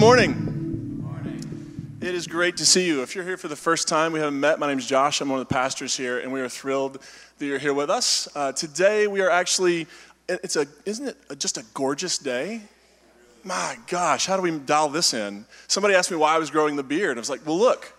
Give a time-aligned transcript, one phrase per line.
[0.00, 1.98] morning.
[2.00, 3.02] It is great to see you.
[3.02, 4.58] If you're here for the first time, we haven't met.
[4.58, 5.20] My name is Josh.
[5.20, 7.04] I'm one of the pastors here, and we are thrilled
[7.36, 8.26] that you're here with us.
[8.34, 9.86] Uh, today, we are actually,
[10.26, 12.62] it's a, isn't it just a gorgeous day?
[13.44, 15.44] My gosh, how do we dial this in?
[15.68, 17.18] Somebody asked me why I was growing the beard.
[17.18, 17.92] I was like, well, look,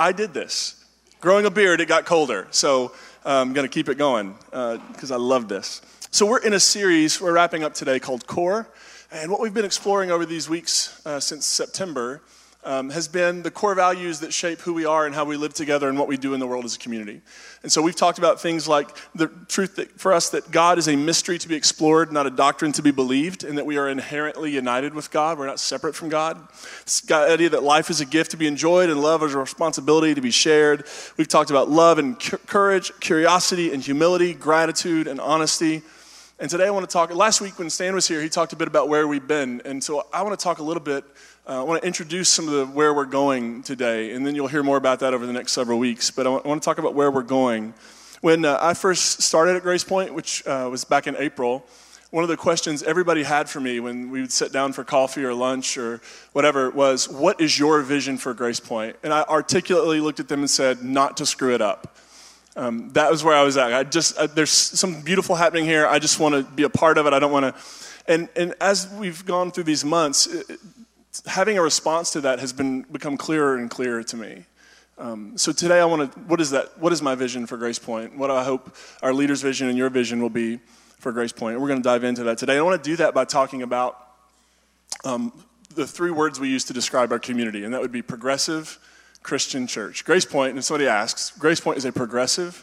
[0.00, 0.82] I did this.
[1.20, 2.48] Growing a beard, it got colder.
[2.52, 2.92] So
[3.22, 5.82] I'm going to keep it going because uh, I love this.
[6.10, 8.66] So we're in a series we're wrapping up today called Core.
[9.14, 12.20] And what we've been exploring over these weeks uh, since September
[12.64, 15.54] um, has been the core values that shape who we are and how we live
[15.54, 17.20] together and what we do in the world as a community.
[17.62, 20.88] And so we've talked about things like the truth that, for us that God is
[20.88, 23.88] a mystery to be explored, not a doctrine to be believed, and that we are
[23.88, 25.38] inherently united with God.
[25.38, 26.48] We're not separate from God.
[27.06, 30.12] The idea that life is a gift to be enjoyed and love is a responsibility
[30.16, 30.86] to be shared.
[31.16, 35.82] We've talked about love and courage, curiosity and humility, gratitude and honesty.
[36.44, 37.10] And today I want to talk.
[37.14, 39.62] Last week when Stan was here, he talked a bit about where we've been.
[39.64, 41.02] And so I want to talk a little bit.
[41.48, 44.48] Uh, I want to introduce some of the where we're going today, and then you'll
[44.48, 46.10] hear more about that over the next several weeks.
[46.10, 47.72] But I want to talk about where we're going.
[48.20, 51.64] When uh, I first started at Grace Point, which uh, was back in April,
[52.10, 55.24] one of the questions everybody had for me when we would sit down for coffee
[55.24, 56.02] or lunch or
[56.34, 60.40] whatever was, "What is your vision for Grace Point?" And I articulately looked at them
[60.40, 61.96] and said, "Not to screw it up."
[62.56, 63.72] Um, that was where I was at.
[63.72, 65.86] I just uh, there's something beautiful happening here.
[65.86, 67.12] I just want to be a part of it.
[67.12, 67.62] I don't want to.
[68.06, 70.60] And and as we've gone through these months, it,
[71.26, 74.44] having a response to that has been become clearer and clearer to me.
[74.98, 76.20] Um, so today I want to.
[76.20, 76.78] What is that?
[76.78, 78.16] What is my vision for Grace Point?
[78.16, 80.60] What I hope our leaders' vision and your vision will be
[81.00, 81.60] for Grace Point?
[81.60, 82.56] We're going to dive into that today.
[82.56, 83.98] I want to do that by talking about
[85.04, 85.32] um,
[85.74, 88.78] the three words we use to describe our community, and that would be progressive
[89.24, 90.04] Christian church.
[90.04, 92.62] Grace Point, and somebody asks, Grace Point is a progressive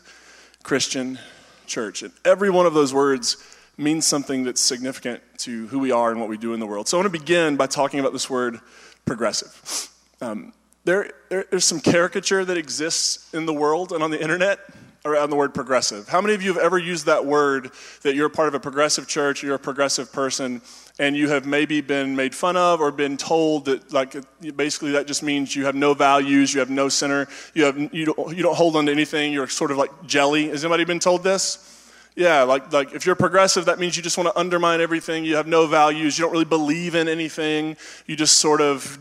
[0.64, 1.18] Christian
[1.66, 2.04] church.
[2.04, 3.36] And every one of those words
[3.78, 6.88] means something that's significant to who we are and what we do in the world.
[6.88, 8.60] So I want to begin by talking about this word
[9.06, 9.90] progressive.
[10.22, 10.54] Um,
[10.86, 14.60] there, there, there's some caricature that exists in the world and on the internet
[15.04, 16.08] around the word progressive.
[16.08, 17.72] How many of you have ever used that word
[18.04, 20.62] that you're part of a progressive church, you're a progressive person,
[21.00, 24.16] and you have maybe been made fun of or been told that like
[24.56, 28.06] basically that just means you have no values you have no center you have you
[28.06, 30.50] don't, you don't hold on to anything you're sort of like jelly?
[30.50, 31.68] Has anybody been told this?
[32.16, 35.38] Yeah like like if you're progressive that means you just want to undermine everything you
[35.38, 39.00] have no values you don't really believe in anything you just sort of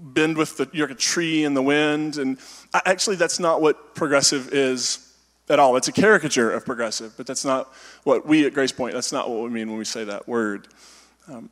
[0.00, 2.38] bend with the you're like a tree in the wind and
[2.86, 5.11] actually that's not what progressive is
[5.48, 7.72] at all it's a caricature of progressive but that's not
[8.04, 10.68] what we at grace point that's not what we mean when we say that word
[11.28, 11.50] um,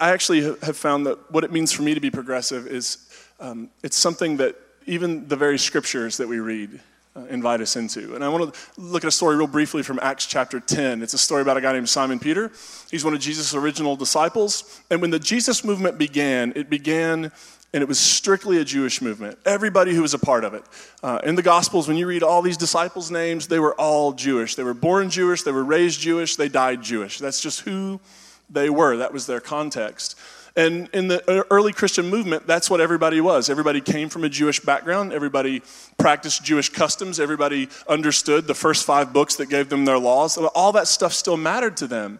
[0.00, 3.08] I actually have found that what it means for me to be progressive is
[3.40, 4.56] um, it's something that
[4.86, 6.80] even the very scriptures that we read
[7.16, 8.14] uh, invite us into.
[8.14, 11.02] And I want to look at a story real briefly from Acts chapter 10.
[11.02, 12.50] It's a story about a guy named Simon Peter.
[12.90, 14.80] He's one of Jesus' original disciples.
[14.90, 17.32] And when the Jesus movement began, it began
[17.72, 19.38] and it was strictly a Jewish movement.
[19.44, 20.64] Everybody who was a part of it.
[21.02, 24.54] Uh, in the Gospels, when you read all these disciples' names, they were all Jewish.
[24.54, 27.18] They were born Jewish, they were raised Jewish, they died Jewish.
[27.18, 28.00] That's just who
[28.48, 28.96] they were.
[28.96, 30.18] That was their context.
[30.56, 33.48] And in the early Christian movement, that's what everybody was.
[33.48, 35.12] Everybody came from a Jewish background.
[35.12, 35.62] Everybody
[35.98, 37.20] practiced Jewish customs.
[37.20, 40.36] Everybody understood the first five books that gave them their laws.
[40.36, 42.18] All that stuff still mattered to them.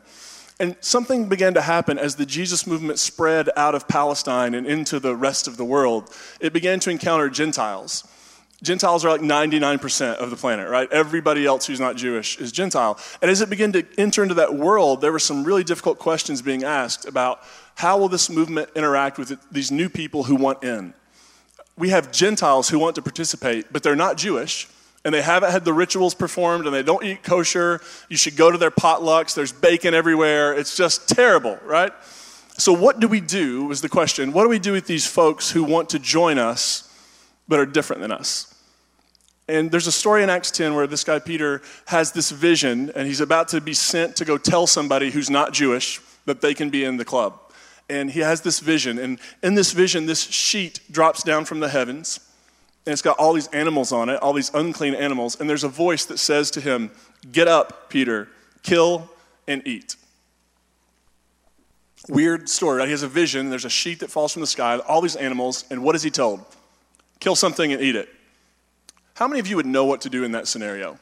[0.60, 4.98] And something began to happen as the Jesus movement spread out of Palestine and into
[4.98, 6.12] the rest of the world.
[6.40, 8.06] It began to encounter Gentiles.
[8.60, 10.90] Gentiles are like 99% of the planet, right?
[10.90, 12.98] Everybody else who's not Jewish is Gentile.
[13.22, 16.42] And as it began to enter into that world, there were some really difficult questions
[16.42, 17.40] being asked about
[17.76, 20.92] how will this movement interact with these new people who want in?
[21.76, 24.66] We have Gentiles who want to participate, but they're not Jewish,
[25.08, 27.80] and they haven't had the rituals performed, and they don't eat kosher.
[28.08, 29.34] You should go to their potlucks.
[29.34, 30.52] There's bacon everywhere.
[30.52, 31.92] It's just terrible, right?
[32.58, 33.64] So, what do we do?
[33.64, 34.32] Was the question.
[34.32, 36.88] What do we do with these folks who want to join us?
[37.48, 38.54] but are different than us.
[39.48, 43.08] And there's a story in Acts 10 where this guy Peter has this vision, and
[43.08, 46.68] he's about to be sent to go tell somebody who's not Jewish that they can
[46.68, 47.40] be in the club.
[47.88, 51.70] And he has this vision, and in this vision, this sheet drops down from the
[51.70, 52.20] heavens,
[52.88, 55.68] and it's got all these animals on it, all these unclean animals, and there's a
[55.68, 56.90] voice that says to him,
[57.30, 58.28] Get up, Peter,
[58.62, 59.10] kill
[59.46, 59.96] and eat.
[62.08, 62.86] Weird story, right?
[62.86, 65.66] He has a vision, there's a sheet that falls from the sky, all these animals,
[65.70, 66.42] and what is he told?
[67.20, 68.08] Kill something and eat it.
[69.16, 70.98] How many of you would know what to do in that scenario?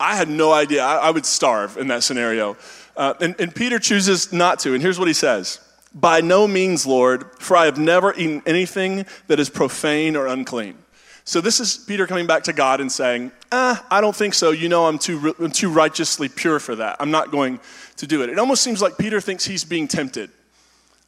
[0.00, 0.82] I had no idea.
[0.82, 2.56] I, I would starve in that scenario.
[2.96, 4.74] Uh, and, and Peter chooses not to.
[4.74, 5.60] And here's what he says
[5.98, 10.76] By no means, Lord, for I have never eaten anything that is profane or unclean.
[11.24, 14.50] So this is Peter coming back to God and saying, ah, I don't think so.
[14.50, 16.98] You know I'm too, I'm too righteously pure for that.
[17.00, 17.58] I'm not going
[17.96, 18.28] to do it.
[18.28, 20.30] It almost seems like Peter thinks he's being tempted.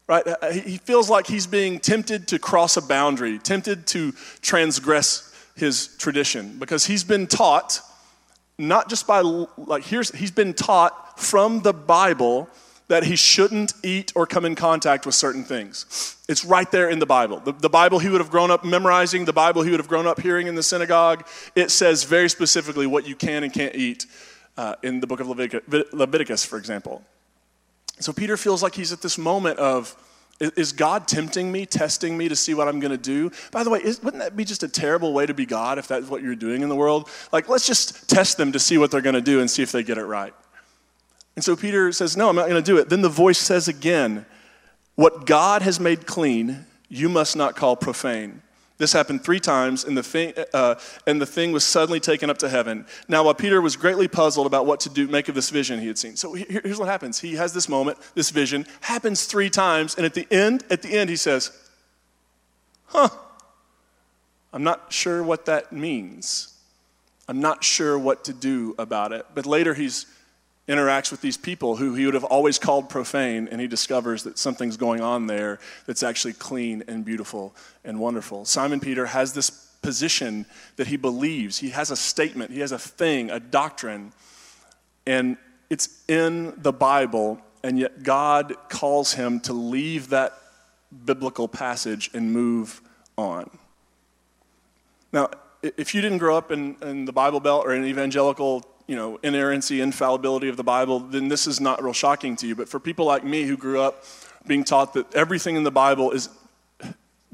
[0.08, 0.26] right?
[0.26, 5.96] Uh, he feels like he's being tempted to cross a boundary, tempted to transgress his
[5.98, 7.80] tradition because he's been taught
[8.58, 9.20] not just by
[9.56, 12.48] like here's he's been taught from the Bible
[12.88, 16.16] that he shouldn't eat or come in contact with certain things.
[16.28, 17.40] It's right there in the Bible.
[17.40, 20.06] The, the, Bible he would have grown up memorizing, the Bible he would have grown
[20.06, 24.06] up hearing in the synagogue, it says very specifically what you can and can't eat
[24.56, 27.02] uh, in the book of Leviticus, Leviticus, for example.
[28.00, 29.94] So Peter feels like he's at this moment of,
[30.40, 33.30] is God tempting me, testing me to see what I'm going to do?
[33.50, 35.88] By the way, is, wouldn't that be just a terrible way to be God if
[35.88, 37.08] that's what you're doing in the world?
[37.32, 39.72] Like, let's just test them to see what they're going to do and see if
[39.72, 40.32] they get it right.
[41.38, 42.88] And so Peter says, No, I'm not going to do it.
[42.88, 44.26] Then the voice says again,
[44.96, 48.42] What God has made clean, you must not call profane.
[48.78, 50.74] This happened three times, and the, thing, uh,
[51.06, 52.86] and the thing was suddenly taken up to heaven.
[53.06, 55.86] Now, while Peter was greatly puzzled about what to do, make of this vision he
[55.86, 56.16] had seen.
[56.16, 57.20] So here's what happens.
[57.20, 60.88] He has this moment, this vision, happens three times, and at the end, at the
[60.88, 61.52] end, he says,
[62.86, 63.10] Huh,
[64.52, 66.58] I'm not sure what that means.
[67.28, 69.24] I'm not sure what to do about it.
[69.36, 70.06] But later he's
[70.68, 74.38] interacts with these people who he would have always called profane, and he discovers that
[74.38, 77.54] something's going on there that's actually clean and beautiful
[77.84, 78.44] and wonderful.
[78.44, 79.50] Simon Peter has this
[79.80, 80.44] position
[80.76, 81.58] that he believes.
[81.58, 84.12] He has a statement, he has a thing, a doctrine,
[85.06, 85.38] and
[85.70, 90.34] it's in the Bible, and yet God calls him to leave that
[91.04, 92.82] biblical passage and move
[93.16, 93.50] on.
[95.12, 95.30] Now,
[95.62, 99.20] if you didn't grow up in, in the Bible Belt or an evangelical you know,
[99.22, 102.56] inerrancy, infallibility of the Bible, then this is not real shocking to you.
[102.56, 104.02] But for people like me who grew up
[104.46, 106.30] being taught that everything in the Bible is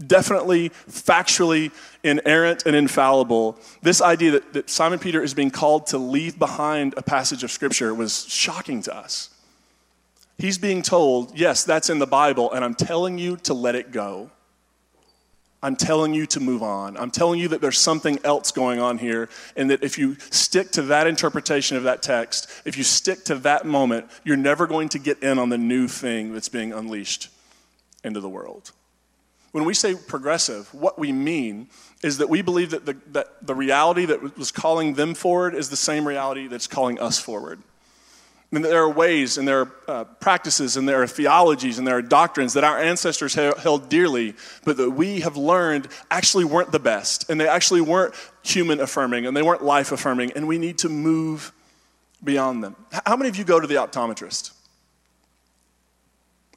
[0.06, 1.70] definitely factually
[2.02, 6.94] inerrant and infallible, this idea that, that Simon Peter is being called to leave behind
[6.96, 9.30] a passage of Scripture was shocking to us.
[10.36, 13.92] He's being told, yes, that's in the Bible, and I'm telling you to let it
[13.92, 14.30] go.
[15.64, 16.98] I'm telling you to move on.
[16.98, 20.70] I'm telling you that there's something else going on here, and that if you stick
[20.72, 24.90] to that interpretation of that text, if you stick to that moment, you're never going
[24.90, 27.30] to get in on the new thing that's being unleashed
[28.04, 28.72] into the world.
[29.52, 31.68] When we say progressive, what we mean
[32.02, 35.70] is that we believe that the, that the reality that was calling them forward is
[35.70, 37.62] the same reality that's calling us forward.
[38.54, 41.96] And there are ways and there are uh, practices and there are theologies and there
[41.96, 44.34] are doctrines that our ancestors held dearly,
[44.64, 47.28] but that we have learned actually weren't the best.
[47.28, 50.32] And they actually weren't human affirming and they weren't life affirming.
[50.32, 51.52] And we need to move
[52.22, 52.76] beyond them.
[53.04, 54.52] How many of you go to the optometrist?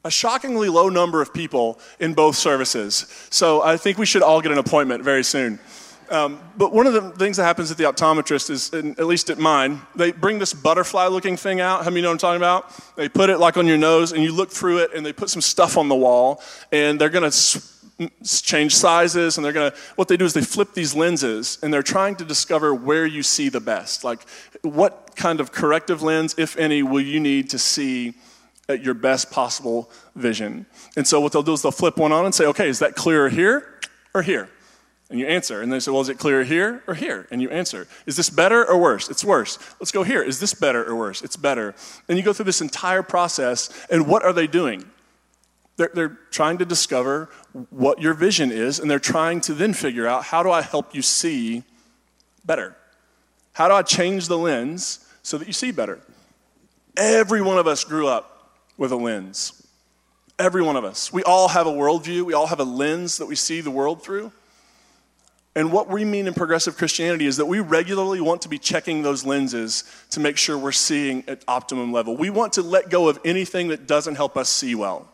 [0.06, 3.08] A shockingly low number of people in both services.
[3.30, 5.60] So I think we should all get an appointment very soon.
[6.09, 9.38] Um, but one of the things that happens at the optometrist is, at least at
[9.38, 11.83] mine, they bring this butterfly looking thing out.
[11.83, 12.95] How many know what I'm talking about?
[12.95, 15.30] They put it like on your nose and you look through it and they put
[15.30, 17.62] some stuff on the wall and they're going to
[18.24, 21.74] change sizes and they're going to, what they do is they flip these lenses and
[21.74, 24.03] they're trying to discover where you see the best.
[24.03, 24.25] Like
[24.62, 28.13] what kind of corrective lens, if any, will you need to see
[28.69, 30.65] at your best possible vision?
[30.95, 32.95] And so what they'll do is they'll flip one on and say, okay, is that
[32.95, 33.80] clearer here
[34.13, 34.50] or here?
[35.09, 35.62] And you answer.
[35.62, 37.27] And they say, well, is it clear here or here?
[37.31, 37.88] And you answer.
[38.06, 39.09] Is this better or worse?
[39.09, 39.57] It's worse.
[39.80, 40.21] Let's go here.
[40.21, 41.22] Is this better or worse?
[41.22, 41.75] It's better.
[42.10, 44.84] And you go through this entire process, and what are they doing?
[45.77, 47.29] They're, they're trying to discover
[47.70, 50.93] what your vision is, and they're trying to then figure out how do I help
[50.93, 51.63] you see
[52.43, 52.75] better?
[53.53, 56.00] How do I change the lens so that you see better?
[56.98, 59.53] Every one of us grew up with a lens.
[60.39, 61.13] Every one of us.
[61.13, 64.03] We all have a worldview, we all have a lens that we see the world
[64.03, 64.32] through.
[65.58, 69.02] And what we mean in progressive Christianity is that we regularly want to be checking
[69.02, 72.16] those lenses to make sure we're seeing at optimum level.
[72.16, 75.10] We want to let go of anything that doesn't help us see well.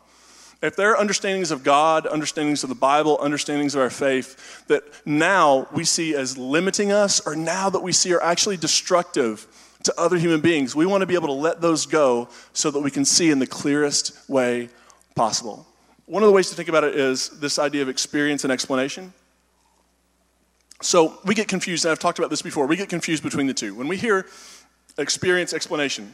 [0.62, 4.84] If there are understandings of God, understandings of the Bible, understandings of our faith that
[5.06, 9.48] now we see as limiting us, or now that we see are actually destructive
[9.84, 12.82] to other human beings, we want to be able to let those go so that
[12.82, 14.68] we can see in the clearest way
[15.16, 15.66] possible.
[16.06, 19.14] One of the ways to think about it is this idea of experience and explanation.
[20.84, 22.68] So we get confused, and I've talked about this before.
[22.68, 23.74] We get confused between the two.
[23.74, 24.26] When we hear
[24.98, 26.14] experience explanation,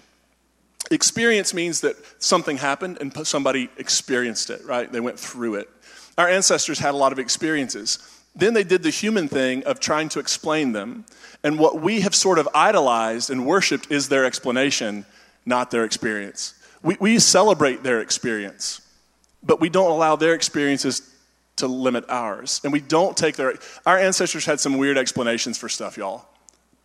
[0.91, 4.91] experience means that something happened and somebody experienced it, right?
[4.91, 5.69] They went through it.
[6.19, 7.97] Our ancestors had a lot of experiences.
[8.35, 11.05] Then they did the human thing of trying to explain them.
[11.43, 15.05] And what we have sort of idolized and worshiped is their explanation,
[15.45, 16.53] not their experience.
[16.83, 18.81] We, we celebrate their experience,
[19.41, 21.01] but we don't allow their experiences
[21.59, 22.61] to limit ours.
[22.63, 26.25] And we don't take their, our ancestors had some weird explanations for stuff, y'all.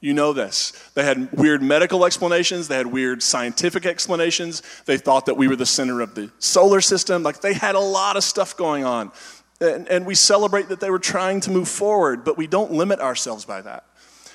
[0.01, 0.73] You know this.
[0.95, 4.63] They had weird medical explanations, they had weird scientific explanations.
[4.85, 7.23] They thought that we were the center of the solar system.
[7.23, 9.13] Like they had a lot of stuff going on.
[9.61, 13.01] And, and we celebrate that they were trying to move forward, but we don't limit
[13.01, 13.85] ourselves by that.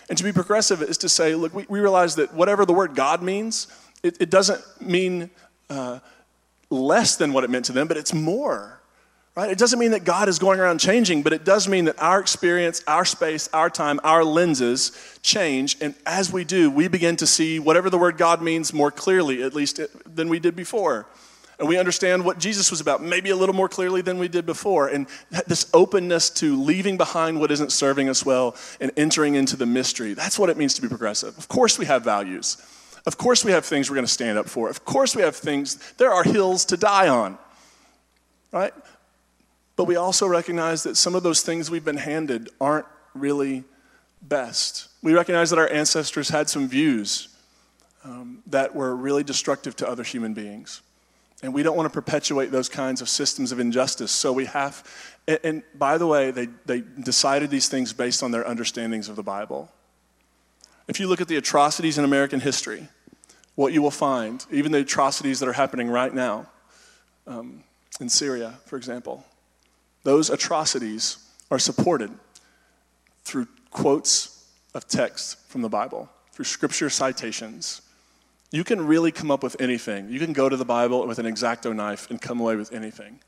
[0.10, 2.96] And to be progressive is to say, look, we, we realize that whatever the word
[2.96, 3.67] God means,
[4.01, 5.29] it, it doesn't mean
[5.69, 6.00] uh,
[6.72, 8.78] less than what it meant to them, but it's more.
[9.36, 9.51] Right?
[9.51, 12.19] It doesn't mean that God is going around changing, but it does mean that our
[12.19, 15.77] experience, our space, our time, our lenses change.
[15.81, 19.43] And as we do, we begin to see whatever the word God means more clearly,
[19.43, 21.07] at least than we did before.
[21.59, 24.45] And we understand what Jesus was about, maybe a little more clearly than we did
[24.45, 24.88] before.
[24.88, 25.07] And
[25.45, 30.13] this openness to leaving behind what isn't serving us well and entering into the mystery
[30.13, 31.38] that's what it means to be progressive.
[31.38, 32.57] Of course, we have values.
[33.05, 34.69] Of course, we have things we're going to stand up for.
[34.69, 37.38] Of course, we have things, there are hills to die on,
[38.51, 38.74] right?
[39.79, 43.63] But we also recognize that some of those things we've been handed aren't really
[44.21, 44.89] best.
[45.01, 47.29] We recognize that our ancestors had some views
[48.03, 50.81] um, that were really destructive to other human beings.
[51.41, 54.12] And we don't want to perpetuate those kinds of systems of injustice.
[54.12, 54.83] So we have,
[55.29, 59.15] and, and by the way, they, they decided these things based on their understandings of
[59.15, 59.71] the Bible.
[60.89, 62.89] If you look at the atrocities in American history,
[63.55, 66.48] what you will find, even the atrocities that are happening right now
[67.27, 67.63] um,
[68.01, 69.24] in Syria, for example,
[70.03, 71.18] those atrocities
[71.51, 72.12] are supported
[73.24, 77.82] through quotes of text from the Bible, through scripture citations.
[78.51, 80.10] You can really come up with anything.
[80.10, 83.20] You can go to the Bible with an exacto knife and come away with anything.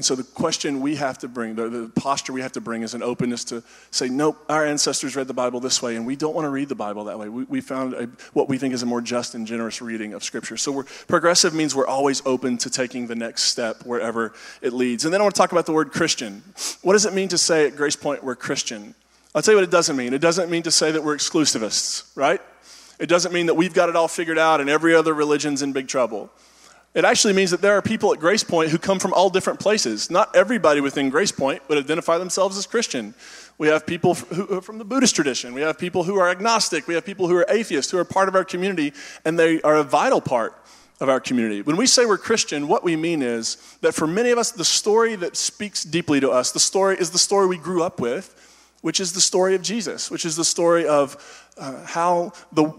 [0.00, 2.80] And so the question we have to bring, the, the, posture we have to bring
[2.80, 6.16] is an openness to say, nope, our ancestors read the Bible this way, and we
[6.16, 7.28] don't want to read the Bible that way.
[7.28, 10.24] We, we found a, what we think is a more just and generous reading of
[10.24, 10.56] Scripture.
[10.56, 15.04] So we're, progressive means we're always open to taking the next step wherever it leads.
[15.04, 16.44] And then I want to talk about the word Christian.
[16.80, 18.94] What does it mean to say at Grace Point we're Christian?
[19.34, 20.14] I'll tell you what it doesn't mean.
[20.14, 22.40] It doesn't mean to say that we're exclusivists, right?
[22.98, 25.74] It doesn't mean that we've got it all figured out and every other religion's in
[25.74, 26.30] big trouble.
[26.92, 29.60] It actually means that there are people at Grace Point who come from all different
[29.60, 30.10] places.
[30.10, 33.14] Not everybody within Grace Point would identify themselves as Christian.
[33.58, 35.54] We have people who are from the Buddhist tradition.
[35.54, 36.88] We have people who are agnostic.
[36.88, 38.92] We have people who are atheists, who are part of our community,
[39.24, 40.56] and they are a vital part
[40.98, 41.62] of our community.
[41.62, 44.64] When we say we're Christian, what we mean is that for many of us, the
[44.64, 48.34] story that speaks deeply to us, the story is the story we grew up with,
[48.80, 52.72] which is the story of Jesus, which is the story of uh, how the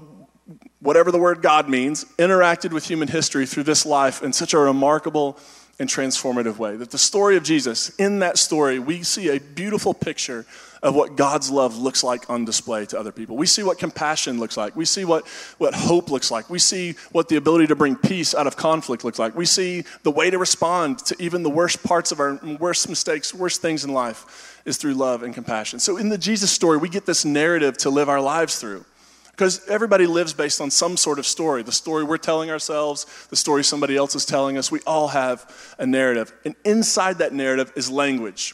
[0.81, 4.57] whatever the word God means, interacted with human history through this life in such a
[4.57, 5.37] remarkable
[5.79, 6.75] and transformative way.
[6.75, 10.45] That the story of Jesus, in that story, we see a beautiful picture
[10.83, 13.37] of what God's love looks like on display to other people.
[13.37, 14.75] We see what compassion looks like.
[14.75, 15.27] We see what,
[15.59, 16.49] what hope looks like.
[16.49, 19.35] We see what the ability to bring peace out of conflict looks like.
[19.35, 23.33] We see the way to respond to even the worst parts of our worst mistakes,
[23.33, 25.79] worst things in life is through love and compassion.
[25.79, 28.83] So in the Jesus story, we get this narrative to live our lives through.
[29.31, 31.63] Because everybody lives based on some sort of story.
[31.63, 34.71] The story we're telling ourselves, the story somebody else is telling us.
[34.71, 36.33] We all have a narrative.
[36.45, 38.53] And inside that narrative is language.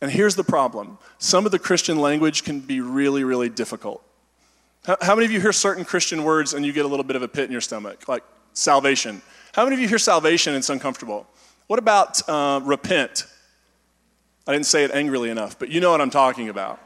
[0.00, 4.02] And here's the problem some of the Christian language can be really, really difficult.
[5.00, 7.22] How, many of you hear certain Christian words and you get a little bit of
[7.22, 8.06] a pit in your stomach?
[8.06, 9.22] Like salvation.
[9.54, 11.26] How many of you hear salvation and it's uncomfortable?
[11.68, 13.24] What about uh, repent?
[14.46, 16.80] I didn't say it angrily enough, but you know what I'm talking about,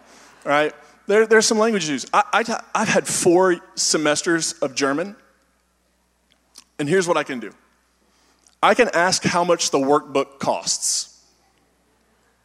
[0.44, 0.72] right?
[1.08, 2.06] There, there's some language issues.
[2.12, 5.16] I, I, I've had four semesters of German,
[6.78, 7.52] and here's what I can do
[8.62, 11.06] I can ask how much the workbook costs.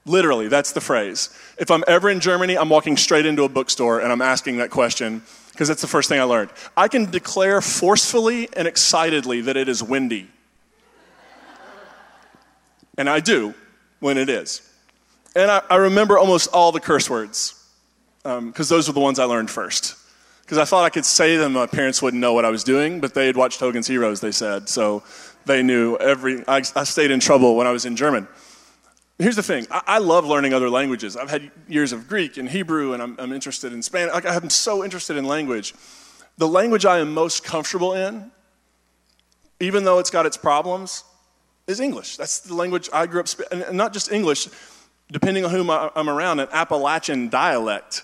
[0.06, 1.30] Literally, that's the phrase.
[1.58, 4.70] If I'm ever in Germany, I'm walking straight into a bookstore and I'm asking that
[4.70, 6.52] question because that's the first thing I learned.
[6.76, 10.30] I can declare forcefully and excitedly that it is windy.
[12.98, 13.54] And I do
[14.02, 14.62] when it is.
[15.38, 17.63] And I, I remember almost all the curse words
[18.24, 19.98] because um, those were the ones I learned first.
[20.44, 23.00] Because I thought I could say them, my parents wouldn't know what I was doing,
[23.00, 24.68] but they had watched Hogan's Heroes, they said.
[24.68, 25.04] So
[25.46, 26.44] they knew every.
[26.48, 28.28] I, I stayed in trouble when I was in German.
[29.20, 31.16] Here's the thing I, I, love learning other languages.
[31.16, 34.14] I've had years of Greek and Hebrew, and I'm, I'm interested in Spanish.
[34.14, 35.74] Like, I'm so interested in language.
[36.38, 38.32] The language I am most comfortable in,
[39.60, 41.04] even though it's got its problems,
[41.68, 42.18] is English.
[42.18, 43.28] That's the language I grew up.
[43.52, 44.50] And not just English,
[45.12, 48.04] depending on whom I'm around, an Appalachian dialect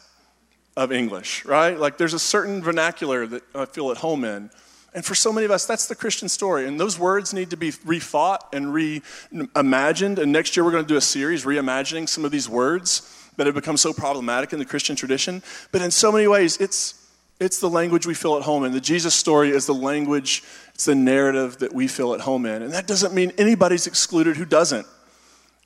[0.75, 1.77] of English, right?
[1.77, 4.49] Like there's a certain vernacular that I feel at home in.
[4.93, 6.67] And for so many of us, that's the Christian story.
[6.67, 10.17] And those words need to be rethought and reimagined.
[10.17, 13.45] And next year, we're going to do a series reimagining some of these words that
[13.45, 15.43] have become so problematic in the Christian tradition.
[15.71, 17.07] But in so many ways, it's,
[17.39, 18.71] it's the language we feel at home in.
[18.71, 22.63] The Jesus story is the language, it's the narrative that we feel at home in.
[22.63, 24.87] And that doesn't mean anybody's excluded who doesn't.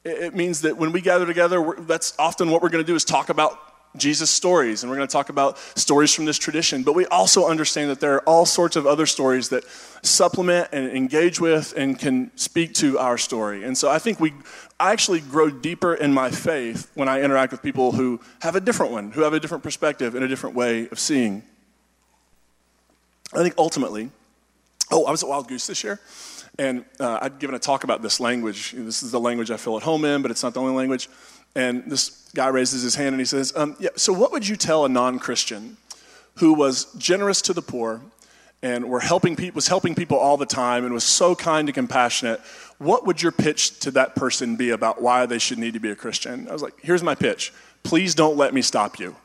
[0.03, 3.05] It means that when we gather together, that's often what we're going to do is
[3.05, 3.57] talk about
[3.95, 6.83] Jesus stories, and we're going to talk about stories from this tradition.
[6.83, 9.63] But we also understand that there are all sorts of other stories that
[10.01, 13.63] supplement and engage with and can speak to our story.
[13.63, 14.33] And so I think we,
[14.79, 18.61] I actually grow deeper in my faith when I interact with people who have a
[18.61, 21.43] different one, who have a different perspective and a different way of seeing.
[23.33, 24.09] I think ultimately,
[24.91, 25.99] oh, I was at Wild Goose this year.
[26.59, 28.73] And uh, I'd given a talk about this language.
[28.73, 31.09] This is the language I feel at home in, but it's not the only language.
[31.55, 34.55] And this guy raises his hand and he says, um, yeah, So, what would you
[34.55, 35.77] tell a non Christian
[36.35, 38.01] who was generous to the poor
[38.61, 41.75] and were helping pe- was helping people all the time and was so kind and
[41.75, 42.39] compassionate?
[42.79, 45.91] What would your pitch to that person be about why they should need to be
[45.91, 46.47] a Christian?
[46.49, 47.53] I was like, Here's my pitch.
[47.83, 49.15] Please don't let me stop you.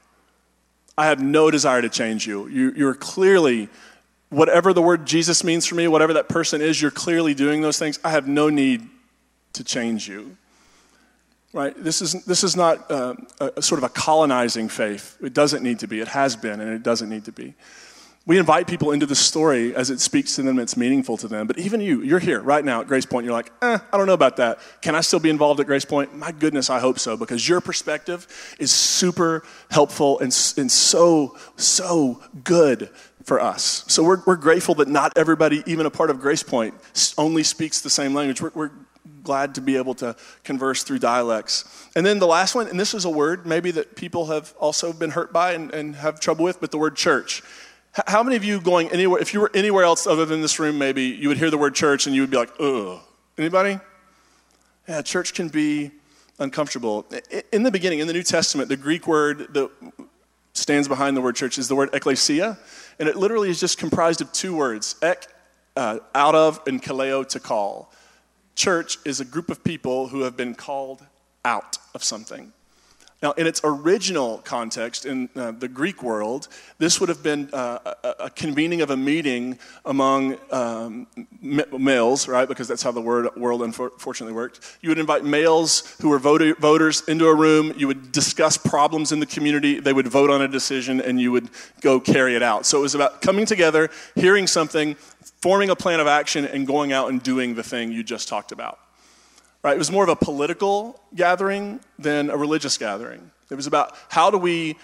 [0.98, 2.48] I have no desire to change you.
[2.48, 3.68] you you're clearly
[4.30, 7.78] whatever the word Jesus means for me, whatever that person is, you're clearly doing those
[7.78, 7.98] things.
[8.04, 8.86] I have no need
[9.54, 10.36] to change you.
[11.52, 11.74] Right?
[11.82, 15.16] This is, this is not uh, a, a sort of a colonizing faith.
[15.22, 16.00] It doesn't need to be.
[16.00, 17.54] It has been, and it doesn't need to be.
[18.26, 21.46] We invite people into the story as it speaks to them, it's meaningful to them.
[21.46, 24.06] But even you, you're here right now at Grace Point, you're like, eh, I don't
[24.06, 24.58] know about that.
[24.82, 26.14] Can I still be involved at Grace Point?
[26.14, 28.26] My goodness, I hope so, because your perspective
[28.58, 30.26] is super helpful and,
[30.58, 32.90] and so, so good
[33.24, 33.84] for us.
[33.88, 36.74] So we're, we're grateful that not everybody, even a part of Grace Point,
[37.16, 38.42] only speaks the same language.
[38.42, 38.70] We're, we're
[39.28, 41.66] glad to be able to converse through dialects.
[41.94, 44.90] And then the last one, and this is a word maybe that people have also
[44.90, 47.42] been hurt by and, and have trouble with, but the word church.
[48.06, 50.78] How many of you going anywhere, if you were anywhere else other than this room,
[50.78, 53.00] maybe you would hear the word church and you would be like, ugh.
[53.36, 53.78] Anybody?
[54.88, 55.90] Yeah, church can be
[56.38, 57.04] uncomfortable.
[57.52, 59.70] In the beginning, in the New Testament, the Greek word that
[60.54, 62.58] stands behind the word church is the word ecclesia.
[62.98, 65.26] And it literally is just comprised of two words ek,
[65.76, 67.92] uh, out of, and kaleo, to call.
[68.58, 71.06] Church is a group of people who have been called
[71.44, 72.52] out of something.
[73.22, 76.48] Now, in its original context, in uh, the Greek world,
[76.78, 81.06] this would have been uh, a, a, convening of a meeting among um,
[81.40, 82.48] males, right?
[82.48, 84.78] Because that's how the word, world unfortunately worked.
[84.80, 87.72] You would invite males who were voter, voters into a room.
[87.76, 89.78] You would discuss problems in the community.
[89.78, 91.48] They would vote on a decision, and you would
[91.80, 92.66] go carry it out.
[92.66, 94.96] So it was about coming together, hearing something,
[95.40, 98.52] forming a plan of action, and going out and doing the thing you just talked
[98.52, 98.78] about.
[99.62, 99.74] Right?
[99.74, 103.30] It was more of a political gathering than a religious gathering.
[103.50, 104.76] It was about how do we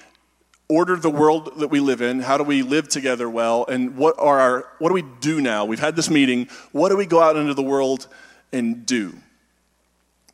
[0.68, 2.20] order the world that we live in?
[2.20, 3.66] How do we live together well?
[3.66, 5.64] And what are our, what do we do now?
[5.64, 6.48] We've had this meeting.
[6.72, 8.08] What do we go out into the world
[8.52, 9.14] and do?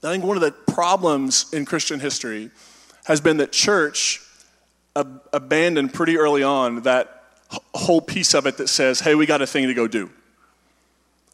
[0.02, 2.50] I think one of the problems in Christian history
[3.04, 4.22] has been that church
[4.96, 7.19] ab- abandoned pretty early on that
[7.74, 10.10] whole piece of it that says, hey, we got a thing to go do.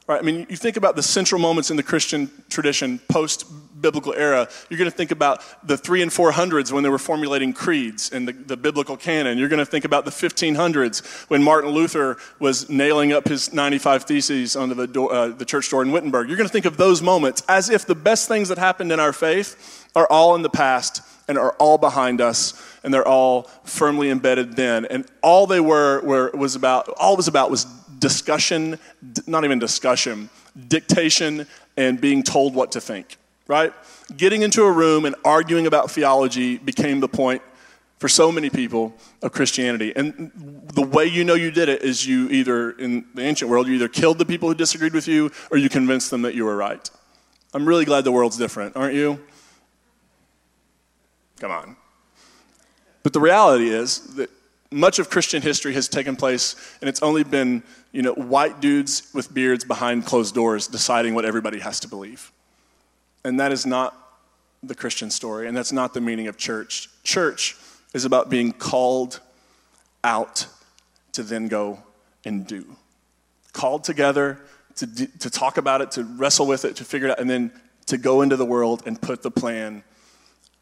[0.07, 0.21] Right?
[0.21, 3.45] I mean, you think about the central moments in the Christian tradition post
[3.81, 6.99] biblical era, you're going to think about the three and four hundreds when they were
[6.99, 9.37] formulating creeds and the, the biblical canon.
[9.37, 14.05] You're going to think about the 1500s when Martin Luther was nailing up his 95
[14.05, 16.29] Theses onto the, door, uh, the church door in Wittenberg.
[16.29, 19.01] You're going to think of those moments as if the best things that happened in
[19.01, 23.45] our faith are all in the past and are all behind us and they're all
[23.65, 24.85] firmly embedded then.
[24.85, 27.65] And all they were, were was about, all it was about was
[27.99, 28.79] discussion,
[29.27, 30.31] not even discussion,
[30.69, 33.73] dictation, and being told what to think, right?
[34.17, 37.43] Getting into a room and arguing about theology became the point
[37.99, 39.93] for so many people of Christianity.
[39.97, 40.31] And
[40.75, 43.75] the way you know you did it is you either, in the ancient world, you
[43.75, 46.57] either killed the people who disagreed with you or you convinced them that you were
[46.57, 46.89] right.
[47.55, 49.19] I'm really glad the world's different, aren't you?
[51.41, 51.77] Come on.
[53.03, 54.31] But the reality is that
[54.71, 59.11] much of Christian history has taken place, and it's only been you know, white dudes
[59.15, 62.33] with beards behind closed doors deciding what everybody has to believe.
[63.25, 63.97] And that is not
[64.63, 66.89] the Christian story, and that's not the meaning of church.
[67.05, 67.57] Church
[67.95, 69.21] is about being called
[70.03, 70.47] out
[71.13, 71.83] to then go
[72.25, 72.77] and do.
[73.53, 74.41] Called together
[74.77, 77.51] to, to talk about it, to wrestle with it, to figure it out, and then
[77.87, 79.83] to go into the world and put the plan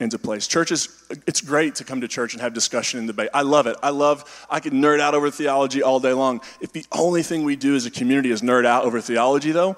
[0.00, 0.46] into place.
[0.46, 3.30] Churches, it's great to come to church and have discussion and debate.
[3.32, 3.76] I love it.
[3.82, 6.40] I love, I could nerd out over theology all day long.
[6.60, 9.76] If the only thing we do as a community is nerd out over theology, though,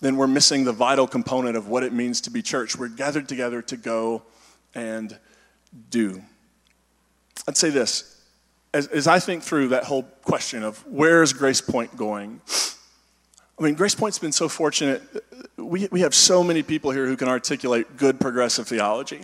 [0.00, 2.76] then we're missing the vital component of what it means to be church.
[2.76, 4.22] We're gathered together to go
[4.74, 5.18] and
[5.90, 6.22] do.
[7.48, 8.16] I'd say this
[8.76, 12.40] as, as I think through that whole question of where is Grace Point going?
[13.58, 15.02] I mean, Grace Point's been so fortunate.
[15.56, 19.22] We, we have so many people here who can articulate good progressive theology.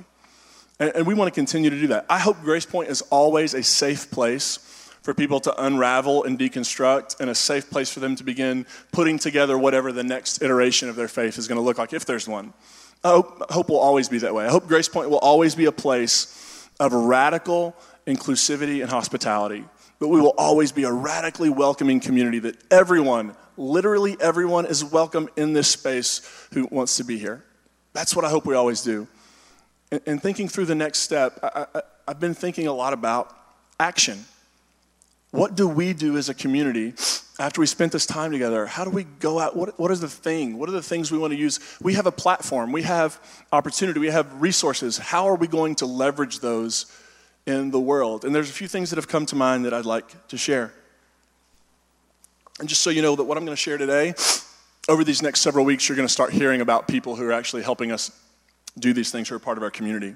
[0.83, 2.07] And, and we want to continue to do that.
[2.11, 4.57] I hope Grace Point is always a safe place
[5.03, 9.17] for people to unravel and deconstruct, and a safe place for them to begin putting
[9.17, 12.27] together whatever the next iteration of their faith is going to look like, if there's
[12.27, 12.53] one.
[13.05, 14.45] I hope, hope will always be that way.
[14.45, 19.65] I hope Grace Point will always be a place of radical inclusivity, and hospitality.
[19.99, 25.29] But we will always be a radically welcoming community that everyone, literally everyone, is welcome
[25.37, 27.45] in this space who wants to be here.
[27.93, 29.07] That's what I hope we always do.
[30.07, 33.37] And, thinking through the next step, I, I, I've been thinking a lot about
[33.79, 34.25] action.
[35.33, 36.95] What do we do as a community
[37.39, 38.67] after we spent this time together?
[38.67, 39.55] How do we go out?
[39.55, 40.59] What, what is the thing?
[40.59, 41.61] What are the things we want to use?
[41.81, 43.21] We have a platform, we have
[43.53, 44.97] opportunity, we have resources.
[44.97, 46.87] How are we going to leverage those
[47.47, 48.25] in the world?
[48.25, 50.73] And there's a few things that have come to mind that I'd like to share.
[52.61, 54.15] And just so you know that what I'm going to share today,
[54.89, 57.63] over these next several weeks, you're going to start hearing about people who are actually
[57.63, 58.11] helping us
[58.79, 60.15] do these things who are part of our community.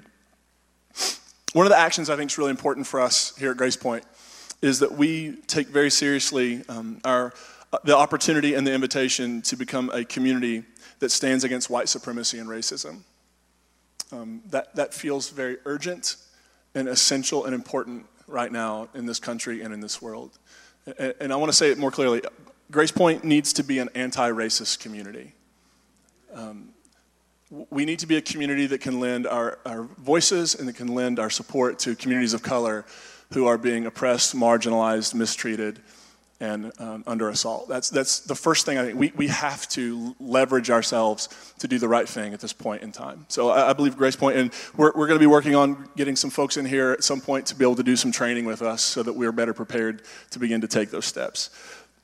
[1.53, 4.03] One of the actions I think is really important for us here at Grace Point
[4.61, 7.33] is that we take very seriously um, our,
[7.71, 10.63] uh, the opportunity and the invitation to become a community
[10.99, 13.01] that stands against white supremacy and racism.
[14.11, 16.15] Um, that, that feels very urgent
[16.73, 20.37] and essential and important right now in this country and in this world.
[20.97, 22.21] And, and I want to say it more clearly
[22.69, 25.33] Grace Point needs to be an anti racist community.
[26.33, 26.73] Um,
[27.49, 30.87] we need to be a community that can lend our, our voices and that can
[30.87, 32.85] lend our support to communities of color
[33.33, 35.79] who are being oppressed, marginalized, mistreated,
[36.39, 37.67] and um, under assault.
[37.67, 38.99] That's, that's the first thing I think.
[38.99, 41.29] We, we have to leverage ourselves
[41.59, 43.25] to do the right thing at this point in time.
[43.27, 46.15] So I, I believe Grace Point, and we're, we're going to be working on getting
[46.15, 48.61] some folks in here at some point to be able to do some training with
[48.61, 51.49] us so that we're better prepared to begin to take those steps.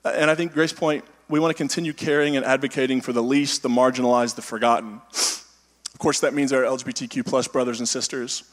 [0.03, 3.63] And I think Grace Point, we want to continue caring and advocating for the least,
[3.63, 5.01] the marginalized, the forgotten.
[5.11, 8.43] Of course, that means our LGBTQ plus brothers and sisters.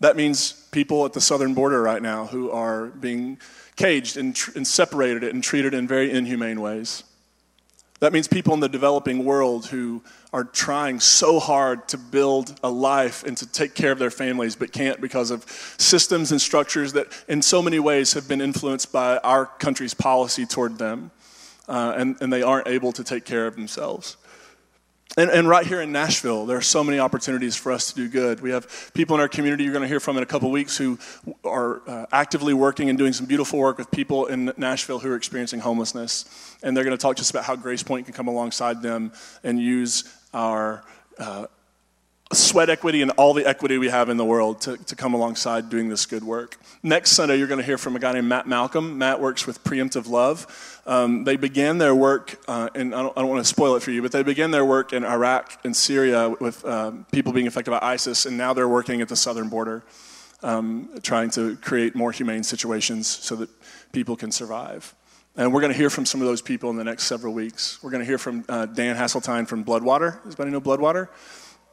[0.00, 3.38] That means people at the southern border right now who are being
[3.76, 7.02] caged and, tr- and separated and treated in very inhumane ways.
[8.00, 12.68] That means people in the developing world who are trying so hard to build a
[12.68, 15.44] life and to take care of their families, but can't because of
[15.78, 20.44] systems and structures that, in so many ways, have been influenced by our country's policy
[20.44, 21.10] toward them,
[21.68, 24.16] uh, and, and they aren't able to take care of themselves.
[25.18, 28.06] And, and, right here in Nashville, there are so many opportunities for us to do
[28.06, 28.40] good.
[28.40, 30.76] We have people in our community you're going to hear from in a couple weeks
[30.76, 30.98] who
[31.42, 35.16] are uh, actively working and doing some beautiful work with people in Nashville who are
[35.16, 36.58] experiencing homelessness.
[36.62, 39.10] And they're going to talk to us about how Grace Point can come alongside them
[39.42, 40.84] and use our
[41.18, 41.46] uh,
[42.32, 45.70] sweat equity and all the equity we have in the world to, to come alongside
[45.70, 46.58] doing this good work.
[46.82, 48.98] Next Sunday, you're going to hear from a guy named Matt Malcolm.
[48.98, 50.75] Matt works with Preemptive Love.
[50.86, 53.82] Um, they began their work, uh, and I don't, I don't, want to spoil it
[53.82, 57.48] for you, but they began their work in Iraq and Syria with um, people being
[57.48, 59.82] affected by ISIS, and now they're working at the southern border,
[60.44, 63.50] um, trying to create more humane situations so that
[63.90, 64.94] people can survive.
[65.36, 67.82] And we're going to hear from some of those people in the next several weeks.
[67.82, 70.22] We're going to hear from uh, Dan Haseltine from Bloodwater.
[70.22, 71.08] Does anybody know Bloodwater?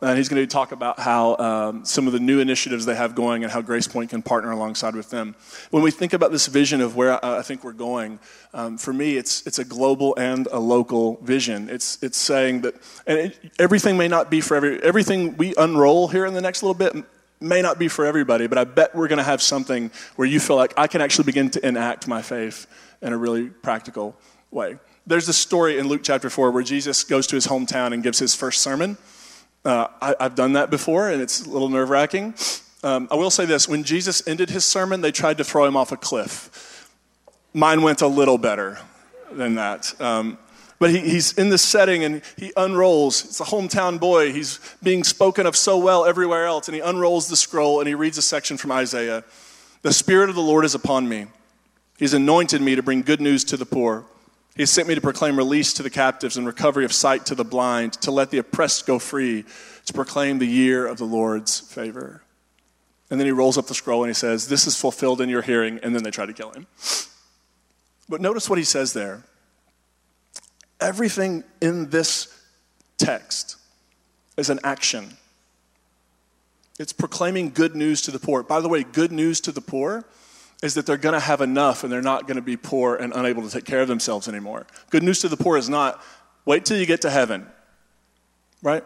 [0.03, 3.15] And he's going to talk about how um, some of the new initiatives they have
[3.15, 5.35] going and how Grace Point can partner alongside with them.
[5.71, 8.19] When we think about this vision of where I think we're going,
[8.53, 11.69] um, for me, it's, it's a global and a local vision.
[11.69, 12.75] It's, it's saying that,
[13.07, 16.63] and it, everything may not be for every, everything we unroll here in the next
[16.63, 16.93] little bit
[17.39, 20.39] may not be for everybody, but I bet we're going to have something where you
[20.39, 22.67] feel like I can actually begin to enact my faith
[23.01, 24.15] in a really practical
[24.49, 24.79] way.
[25.05, 28.19] There's a story in Luke chapter 4 where Jesus goes to his hometown and gives
[28.19, 28.97] his first sermon.
[29.65, 32.33] Uh, I, have done that before, and it's a little nerve wracking.
[32.83, 35.77] Um, I will say this when Jesus ended his sermon, they tried to throw him
[35.77, 36.89] off a cliff.
[37.53, 38.79] Mine went a little better
[39.31, 39.99] than that.
[40.01, 40.37] Um,
[40.79, 43.23] but he, he's in this setting and he unrolls.
[43.23, 44.33] It's a hometown boy.
[44.33, 46.67] He's being spoken of so well everywhere else.
[46.67, 49.23] And he unrolls the scroll and he reads a section from Isaiah
[49.81, 51.27] The Spirit of the Lord is upon me.
[51.97, 54.03] He's anointed me to bring good news to the poor.
[54.55, 57.43] He sent me to proclaim release to the captives and recovery of sight to the
[57.43, 59.45] blind, to let the oppressed go free,
[59.85, 62.21] to proclaim the year of the Lord's favor.
[63.09, 65.41] And then he rolls up the scroll and he says, This is fulfilled in your
[65.41, 65.79] hearing.
[65.81, 66.67] And then they try to kill him.
[68.07, 69.23] But notice what he says there.
[70.79, 72.27] Everything in this
[72.97, 73.57] text
[74.37, 75.17] is an action.
[76.79, 78.43] It's proclaiming good news to the poor.
[78.43, 80.05] By the way, good news to the poor
[80.63, 83.11] is that they're going to have enough and they're not going to be poor and
[83.13, 84.65] unable to take care of themselves anymore.
[84.89, 86.01] Good news to the poor is not
[86.45, 87.45] wait till you get to heaven,
[88.61, 88.81] right?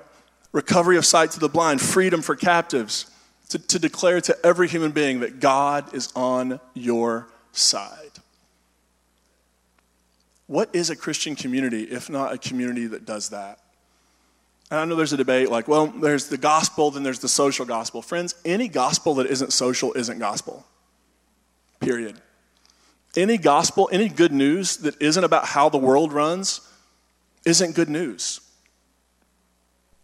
[0.51, 3.05] Recovery of sight to the blind, freedom for captives,
[3.49, 7.93] to, to declare to every human being that God is on your side.
[10.47, 13.59] What is a Christian community if not a community that does that?
[14.71, 17.67] And I know there's a debate like, well, there's the gospel, then there's the social
[17.67, 18.01] gospel.
[18.01, 20.65] Friends, any gospel that isn't social isn't gospel
[21.87, 22.21] period.
[23.15, 26.61] Any gospel, any good news that isn't about how the world runs
[27.45, 28.41] isn't good news.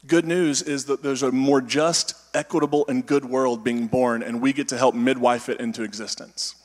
[0.07, 4.41] Good news is that there's a more just, equitable, and good world being born, and
[4.41, 6.55] we get to help midwife it into existence.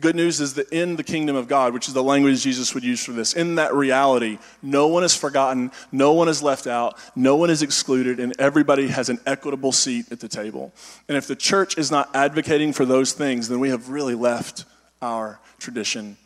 [0.00, 2.82] Good news is that in the kingdom of God, which is the language Jesus would
[2.82, 6.98] use for this, in that reality, no one is forgotten, no one is left out,
[7.14, 10.72] no one is excluded, and everybody has an equitable seat at the table.
[11.08, 14.64] And if the church is not advocating for those things, then we have really left
[15.00, 16.16] our tradition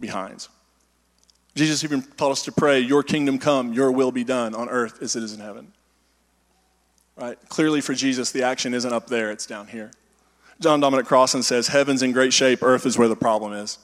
[0.00, 0.48] behind.
[1.54, 5.00] Jesus even taught us to pray, Your kingdom come, your will be done on earth
[5.00, 5.72] as it is in heaven.
[7.16, 7.38] Right?
[7.48, 9.92] Clearly, for Jesus, the action isn't up there, it's down here.
[10.60, 13.78] John Dominic Crossan says, Heaven's in great shape, earth is where the problem is.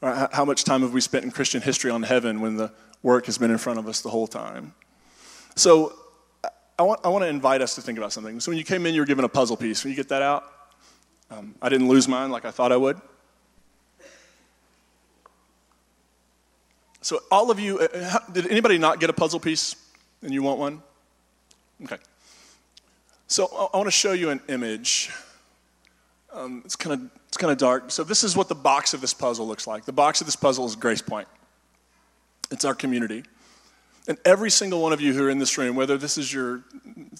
[0.00, 3.26] Right, how much time have we spent in Christian history on heaven when the work
[3.26, 4.74] has been in front of us the whole time?
[5.54, 5.94] So,
[6.78, 8.38] I want, I want to invite us to think about something.
[8.40, 9.80] So, when you came in, you were given a puzzle piece.
[9.80, 10.44] Can you get that out?
[11.30, 13.00] Um, I didn't lose mine like I thought I would.
[17.00, 19.76] So, all of you, uh, did anybody not get a puzzle piece
[20.22, 20.82] and you want one?
[21.84, 21.98] Okay.
[23.28, 25.10] So, I want to show you an image.
[26.32, 27.90] Um, it's kind of it's kind of dark.
[27.90, 29.84] So, this is what the box of this puzzle looks like.
[29.84, 31.26] The box of this puzzle is Grace Point.
[32.52, 33.24] It's our community.
[34.06, 36.62] And every single one of you who are in this room, whether this is your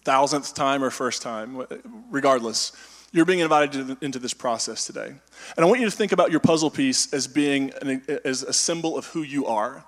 [0.05, 1.66] thousandth time or first time,
[2.09, 2.71] regardless,
[3.11, 5.09] you're being invited into this process today.
[5.09, 8.53] And I want you to think about your puzzle piece as being an, as a
[8.53, 9.85] symbol of who you are,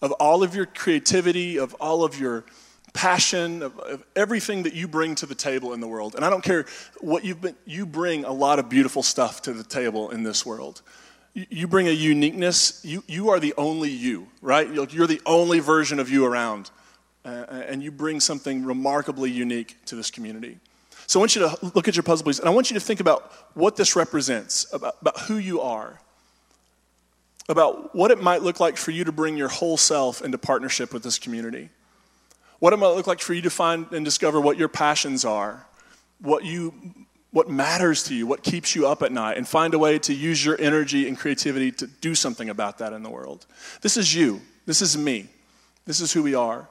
[0.00, 2.44] of all of your creativity, of all of your
[2.92, 6.14] passion, of, of, everything that you bring to the table in the world.
[6.14, 6.66] And I don't care
[7.00, 10.44] what you've been, you bring a lot of beautiful stuff to the table in this
[10.44, 10.82] world.
[11.34, 12.84] You, bring a uniqueness.
[12.84, 14.68] You, you are the only you, right?
[14.70, 16.70] You're the only version of you around.
[17.24, 20.58] Uh, and you bring something remarkably unique to this community.
[21.06, 22.80] So I want you to look at your puzzle, please, and I want you to
[22.80, 26.00] think about what this represents, about, about who you are,
[27.48, 30.92] about what it might look like for you to bring your whole self into partnership
[30.92, 31.70] with this community.
[32.62, 35.66] What it might look like for you to find and discover what your passions are,
[36.20, 36.72] what you
[37.32, 40.14] what matters to you, what keeps you up at night, and find a way to
[40.14, 43.46] use your energy and creativity to do something about that in the world.
[43.80, 44.42] This is you.
[44.64, 45.26] This is me.
[45.86, 46.68] This is who we are.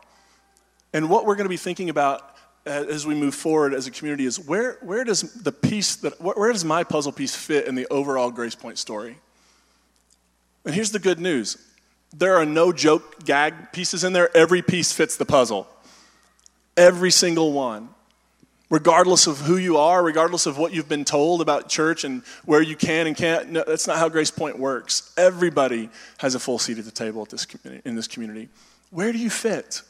[0.93, 3.91] And what we're going to be thinking about uh, as we move forward as a
[3.91, 7.75] community is where, where does the piece that where does my puzzle piece fit in
[7.75, 9.17] the overall grace point story
[10.63, 11.57] and here's the good news
[12.13, 15.67] there are no joke gag pieces in there every piece fits the puzzle
[16.77, 17.89] every single one
[18.69, 22.61] regardless of who you are regardless of what you've been told about church and where
[22.61, 26.57] you can and can't no, that's not how grace point works everybody has a full
[26.57, 27.45] seat at the table at this
[27.85, 28.47] in this community
[28.89, 29.81] where do you fit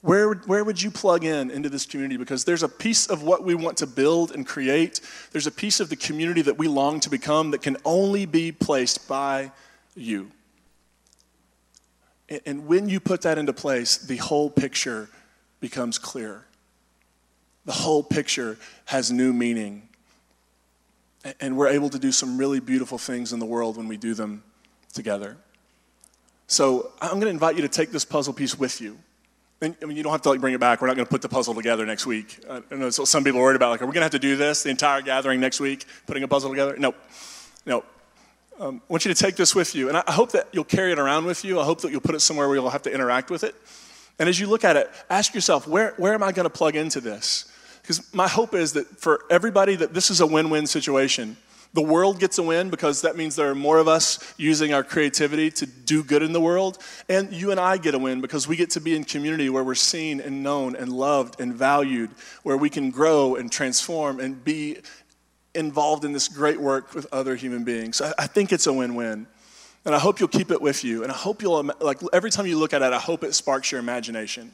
[0.00, 2.16] where, where would you plug in into this community?
[2.16, 5.00] Because there's a piece of what we want to build and create.
[5.32, 8.52] There's a piece of the community that we long to become that can only be
[8.52, 9.50] placed by
[9.96, 10.30] you.
[12.28, 15.08] And, and when you put that into place, the whole picture
[15.60, 16.44] becomes clear.
[17.64, 19.88] The whole picture has new meaning.
[21.40, 24.14] And we're able to do some really beautiful things in the world when we do
[24.14, 24.42] them
[24.94, 25.36] together.
[26.46, 28.98] So I'm going to invite you to take this puzzle piece with you.
[29.60, 30.80] And, I mean, you don't have to like bring it back.
[30.80, 32.38] We're not going to put the puzzle together next week.
[32.48, 34.18] I know so some people are worried about like, are we going to have to
[34.18, 36.76] do this the entire gathering next week, putting a puzzle together?
[36.78, 36.94] No,
[37.66, 37.84] no.
[38.60, 40.90] Um, I want you to take this with you, and I hope that you'll carry
[40.92, 41.60] it around with you.
[41.60, 43.54] I hope that you'll put it somewhere where you'll have to interact with it.
[44.18, 46.76] And as you look at it, ask yourself, where, where am I going to plug
[46.76, 47.50] into this?
[47.82, 51.36] Because my hope is that for everybody, that this is a win-win situation
[51.74, 54.82] the world gets a win because that means there are more of us using our
[54.82, 56.78] creativity to do good in the world.
[57.08, 59.64] And you and I get a win because we get to be in community where
[59.64, 62.10] we're seen and known and loved and valued,
[62.42, 64.78] where we can grow and transform and be
[65.54, 67.96] involved in this great work with other human beings.
[67.96, 69.26] So I think it's a win win.
[69.84, 71.02] And I hope you'll keep it with you.
[71.02, 73.72] And I hope you'll, like, every time you look at it, I hope it sparks
[73.72, 74.52] your imagination.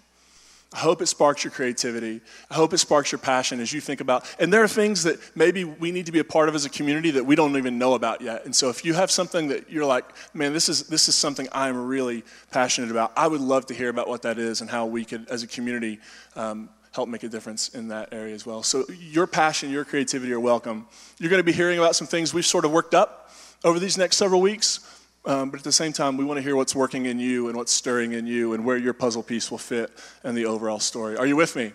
[0.72, 2.20] I hope it sparks your creativity.
[2.50, 4.28] I hope it sparks your passion as you think about.
[4.40, 6.70] And there are things that maybe we need to be a part of as a
[6.70, 8.44] community that we don't even know about yet.
[8.44, 11.46] And so if you have something that you're like, man, this is this is something
[11.52, 13.12] I'm really passionate about.
[13.16, 15.46] I would love to hear about what that is and how we could, as a
[15.46, 16.00] community,
[16.34, 18.64] um, help make a difference in that area as well.
[18.64, 20.86] So your passion, your creativity are welcome.
[21.20, 23.30] You're going to be hearing about some things we've sort of worked up
[23.62, 24.80] over these next several weeks.
[25.26, 27.56] Um, but at the same time, we want to hear what's working in you and
[27.56, 29.90] what's stirring in you and where your puzzle piece will fit
[30.22, 31.16] in the overall story.
[31.16, 31.72] Are you with me?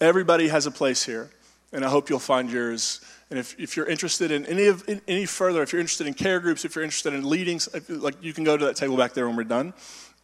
[0.00, 1.30] Everybody has a place here,
[1.72, 3.00] and I hope you'll find yours.
[3.30, 6.14] And if, if you're interested in any, of, in, any further, if you're interested in
[6.14, 8.96] care groups, if you're interested in leading, if, like you can go to that table
[8.96, 9.74] back there when we're done,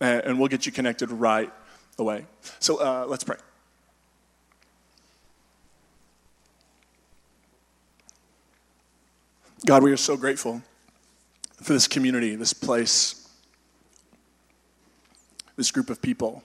[0.01, 1.53] and, and we'll get you connected right
[1.99, 2.27] away.
[2.61, 3.37] So uh, let's pray.
[9.67, 10.63] God, we are so grateful
[11.63, 13.29] for this community, this place,
[15.57, 16.43] this group of people.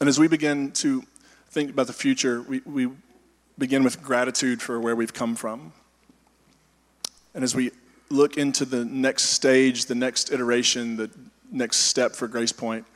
[0.00, 1.02] And as we begin to
[1.48, 2.88] think about the future, we, we
[3.58, 5.72] begin with gratitude for where we've come from.
[7.34, 7.70] And as we
[8.08, 11.10] look into the next stage, the next iteration, the
[11.50, 12.86] next step for Grace Point,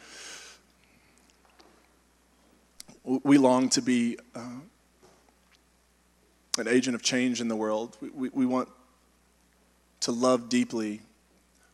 [3.05, 4.41] we long to be uh,
[6.59, 7.97] an agent of change in the world.
[8.01, 8.69] We, we, we, want
[10.01, 11.01] to love deeply.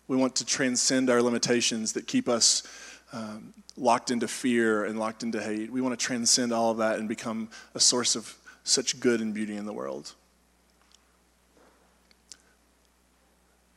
[0.08, 2.62] We want to transcend our limitations that keep us
[3.12, 5.70] um, locked into fear and locked into hate.
[5.70, 9.34] We want to transcend all of that and become a source of such good and
[9.34, 10.12] beauty in the world.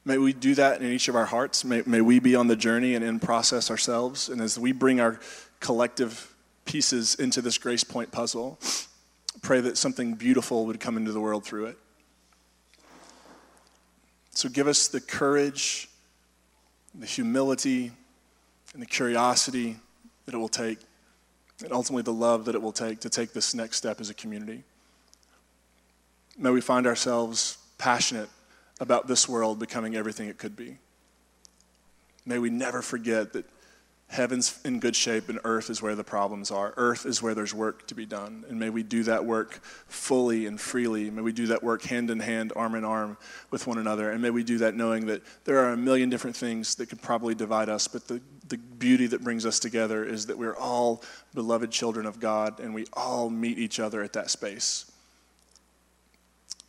[0.08, 1.66] May we do that in each of our hearts.
[1.66, 4.30] May, may we be on the journey and in process ourselves.
[4.30, 5.20] And as we bring our
[5.60, 6.32] collective
[6.66, 8.60] pieces into this Grace Point puzzle,
[9.42, 11.78] pray that something beautiful would come into the world through it.
[14.36, 15.88] So give us the courage,
[16.94, 17.92] the humility,
[18.74, 19.78] and the curiosity
[20.26, 20.80] that it will take,
[21.64, 24.14] and ultimately the love that it will take to take this next step as a
[24.14, 24.64] community.
[26.38, 28.30] May we find ourselves passionate
[28.82, 30.80] about this world becoming everything it could be.
[32.26, 33.46] May we never forget that
[34.08, 36.74] heaven's in good shape and earth is where the problems are.
[36.78, 38.46] Earth is where there's work to be done.
[38.48, 41.10] And may we do that work fully and freely.
[41.10, 43.18] May we do that work hand in hand, arm in arm
[43.52, 44.12] with one another.
[44.12, 47.02] And may we do that knowing that there are a million different things that could
[47.02, 51.02] probably divide us, but the, the beauty that brings us together is that we're all
[51.34, 54.92] beloved children of God and we all meet each other at that space.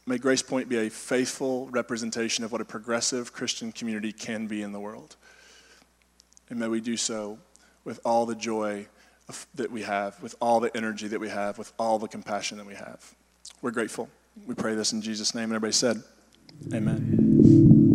[0.08, 4.62] May Grace Point be a faithful representation of what a progressive Christian community can be
[4.62, 5.16] in the world.
[6.48, 7.38] And may we do so
[7.84, 8.86] with all the joy
[9.28, 12.58] of, that we have, with all the energy that we have, with all the compassion
[12.58, 13.14] that we have.
[13.62, 14.08] We're grateful.
[14.46, 15.44] We pray this in Jesus' name.
[15.44, 16.02] And everybody said,
[16.72, 17.85] Amen.